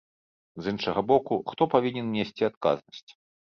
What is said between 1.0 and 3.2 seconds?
боку, хто павінен несці адказнасць?